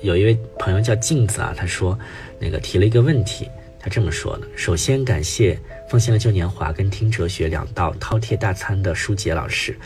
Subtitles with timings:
[0.00, 1.98] 有一位朋友叫镜子啊，他说
[2.38, 3.48] 那个提了一个问题，
[3.80, 9.76] 他这么说的：首先感谢奉献了旧年华跟听哲学两道饕餮大餐的舒杰老师。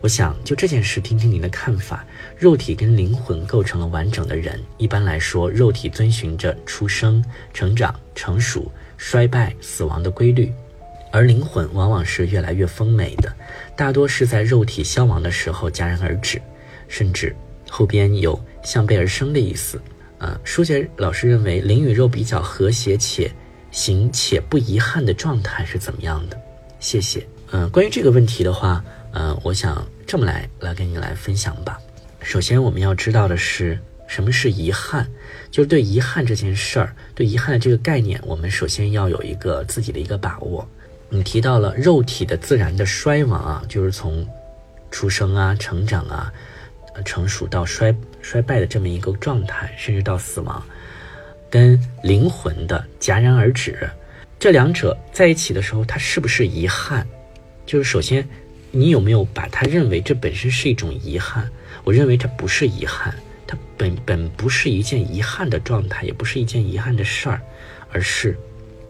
[0.00, 2.04] 我想就这件事听听您的看法。
[2.36, 4.58] 肉体跟灵魂构成了完整的人。
[4.78, 10.50] 一般来说，肉体遵循着出生、成长、成熟、衰败、死亡的规律，
[11.12, 13.32] 而灵魂往往是越来越丰美的，
[13.76, 16.40] 大多是在肉体消亡的时候戛然而止，
[16.88, 17.36] 甚至
[17.68, 19.80] 后边有相背而生的意思。
[20.18, 23.30] 啊，舒杰老师认为灵与肉比较和谐且
[23.70, 26.40] 行且不遗憾的状态是怎么样的？
[26.78, 27.26] 谢谢。
[27.52, 28.84] 嗯，关于这个问题的话。
[29.12, 31.76] 嗯，我想这么来来跟你来分享吧。
[32.22, 35.04] 首先，我们要知道的是什么是遗憾，
[35.50, 40.64] 就是对遗憾这件事儿，对遗憾的这个概念，我们首先要有一个自己的一个把握。
[41.08, 44.24] 你提到了肉体的自然的衰亡啊，就是从
[44.92, 46.32] 出生啊、成长啊、
[47.04, 47.92] 成熟到衰
[48.22, 50.62] 衰败的这么一个状态，甚至到死亡，
[51.48, 53.88] 跟灵魂的戛然而止，
[54.38, 57.06] 这两者在一起的时候，它是不是遗憾？
[57.66, 58.26] 就是首先。
[58.72, 61.50] 你有没有把它认为这本身是一种遗憾？
[61.82, 63.12] 我认为它不是遗憾，
[63.44, 67.40] 它本本不是一件遗憾的状态，也不是一件遗憾的事儿，
[67.90, 68.38] 而是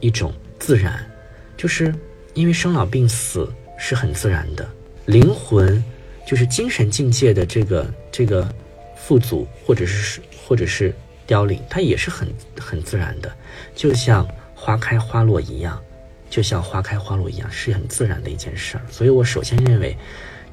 [0.00, 1.02] 一种自然，
[1.56, 1.94] 就是
[2.34, 4.68] 因为生老病死是很自然的，
[5.06, 5.82] 灵魂
[6.26, 8.54] 就是精神境界的这个这个
[9.06, 10.94] 富足或者是或者是
[11.26, 13.32] 凋零，它也是很很自然的，
[13.74, 15.80] 就像花开花落一样。
[16.28, 18.82] 就像花开花落一样，是很自然的一件事儿。
[18.88, 19.96] 所以我首先认为，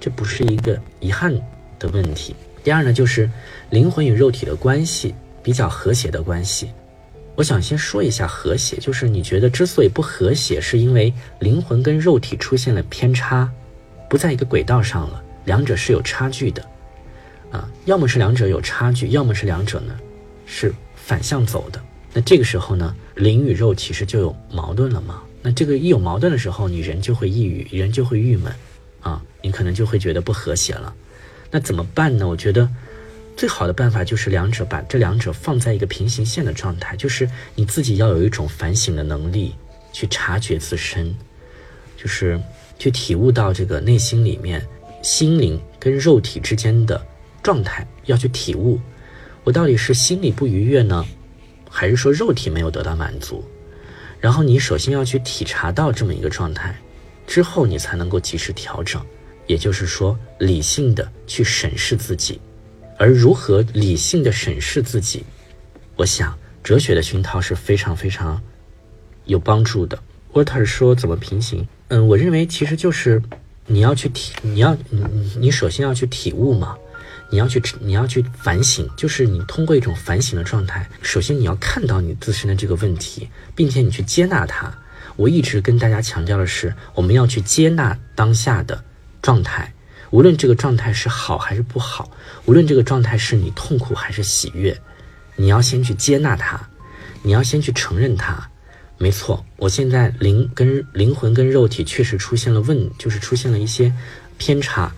[0.00, 1.34] 这不是一个遗憾
[1.78, 2.34] 的问题。
[2.64, 3.30] 第二呢，就是
[3.68, 6.70] 灵魂与肉体的关系比较和谐的关系。
[7.34, 13.46] 我想先说一下和谐，就是你觉得之所以不和谐，是因为灵魂跟肉体出现了偏差，
[14.08, 16.64] 不在一个轨道上了，两者是有差距的。
[17.56, 19.98] 啊，要么是两者有差距，要么是两者呢
[20.44, 21.82] 是反向走的。
[22.12, 25.22] 那这个时候呢，灵与肉其实就有矛盾了嘛？
[25.40, 28.52] 那这个一有矛盾的时候，你人就会抑郁，人就会郁闷，
[29.00, 30.94] 啊，你可能就会觉得不和谐了。
[31.50, 32.28] 那怎么办呢？
[32.28, 32.68] 我觉得
[33.36, 39.54] 最好的办法就是两者把这两者放在一个平行线的状态，就是你自己要有一种反省的能力，
[39.92, 41.14] 去察觉自身，
[41.96, 42.40] 就是
[42.78, 44.66] 去体悟到这个内心里面
[45.02, 47.00] 心灵跟肉体之间的
[47.46, 48.80] 状态，要去体悟，
[49.44, 51.06] 我到底是心里不愉悦呢，
[51.70, 53.44] 还是说肉体没有得到满足？
[54.18, 56.76] 然后你首先要去体察到这么一个状态，
[57.24, 59.00] 之后你才能够及时调整，
[59.46, 62.40] 也就是说理性的去审视自己。
[62.98, 65.22] 而如何理性的审视自己，
[65.94, 68.42] 我想哲学的熏陶是非常非常
[69.26, 69.96] 有帮助的。
[70.32, 71.64] 沃特说怎么平行？
[71.90, 73.22] 嗯，我认为其实就是
[73.66, 75.04] 你要去体，你要你
[75.38, 76.76] 你首先要去体悟嘛。
[77.28, 84.72] 你要去，你要去反省，就是你通过一种反省的状态，首先你要看到你自身的这个问题，并且你去接纳它。
[85.16, 88.82] 我一直跟大家强调的是，我们要去接纳当下的
[89.22, 89.72] 状态，
[90.10, 92.10] 无论这个状态是好还是不好，
[92.44, 94.78] 无论这个状态是你痛苦还是喜悦，
[95.34, 96.60] 你要先去接纳它，
[97.22, 98.48] 你要先去承认它。
[98.98, 103.92] 没错，我现在灵跟灵魂跟肉体确实出现了问，就是出现了一些
[104.38, 104.94] 偏差。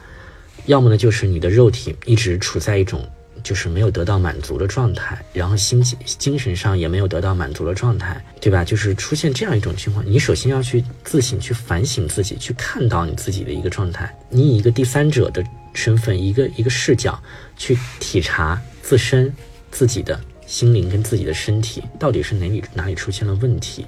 [0.69, 3.03] 要么呢，就是你的肉体一直处在一种
[3.43, 8.63] 就是没有得到满足的状态，然后心情精神上也没有得到满足的状态，对吧？
[8.63, 15.43] 就是出现这样一种情况，你首先要去自省、去反省自己，去看到你自己的一个状态，你以一个第三者的
[15.73, 17.19] 身份，一个一个视角
[17.57, 19.33] 去体察自身
[19.71, 23.87] 自己的心灵跟自己的身体到底是哪里哪里出现了问题，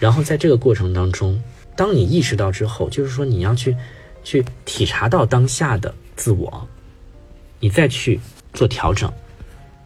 [0.00, 1.40] 然后在这个过程当中，
[1.76, 3.76] 当你意识到之后，就是说你要去
[4.24, 5.94] 去体察到当下的。
[6.18, 6.68] 自我，
[7.60, 8.18] 你再去
[8.52, 9.10] 做调整，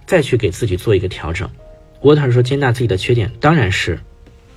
[0.06, 1.48] 再去给自己做一个调整。
[2.00, 4.00] 沃特说：“接纳自己的缺点，当然是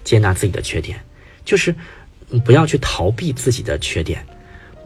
[0.06, 1.00] 接纳自己的缺点，
[1.44, 1.75] 就是
[2.46, 4.25] 不要去逃避自己的缺点，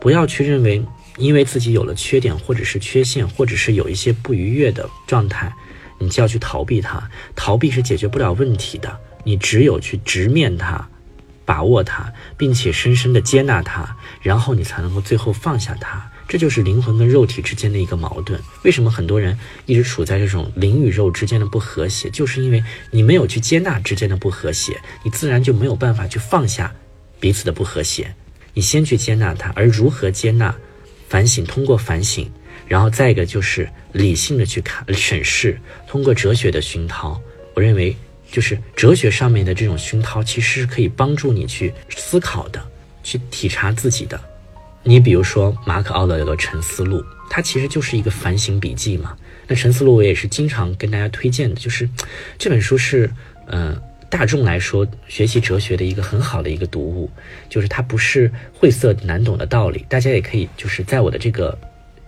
[0.01, 0.83] 不要去认为
[1.17, 5.53] 因为自己有了缺点，或者是缺陷，或者是有一些不愉悦的状态，
[5.99, 7.07] 你就要去逃避它。
[7.35, 10.89] 逃避是解决不了问题的，你只有去直面它，
[11.45, 18.39] 把握它，并且深深的接纳它，然后你才能够最后放下它。”这就是灵魂跟肉体之间的一个矛盾。
[18.63, 22.07] 为什么很多人一直处在这种灵与肉之间的不和谐？
[22.11, 26.71] 就是因为你没有去接纳之间的不和谐，你自然就没有办法去放下
[27.19, 28.13] 彼此的不和谐。
[28.53, 30.55] 你先去接纳它，而如何接纳？
[31.07, 32.29] 反省，通过反省，
[32.67, 37.19] 然后再一个就是理性的去看审视，通过哲学的熏陶。
[37.55, 37.97] 我认为，
[38.31, 42.63] 就是哲学上面的这种熏陶，其实是可以帮助你去思考的，
[43.01, 44.21] 去体察自己的。
[44.89, 46.97] 你比如说，马可·奥勒留的《沉思录》，
[47.29, 49.15] 它其实就是一个反省笔记嘛。
[49.45, 51.87] 那沉思录我也是经常跟大家推荐的，就是
[52.39, 53.07] 这本书是，
[53.45, 57.07] 呃，大众来说学习哲学的一个很好的一个读物，
[57.47, 61.55] 就是它不是晦涩难懂的道理，大家也可以就是在我的这个。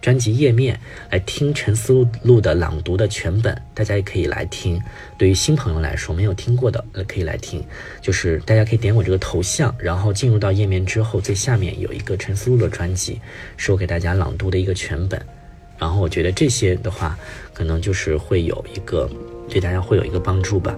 [0.02, 0.80] 专辑页面
[1.12, 4.82] 来听陈思路的朗读的全本，大家也可以来听。
[5.16, 7.64] 对于新朋友来说，没有听过的呃可以来听。
[8.02, 13.22] 就是大家可以点我这个头像，然后进入到页面之后，最下面有一个陈思路的专辑，
[13.58, 15.24] 是我给大家朗读的一个全本。
[15.78, 17.18] 然后我觉得这些的话，
[17.54, 19.08] 可能就是会有一个
[19.48, 20.76] 对大家会有一个帮助吧。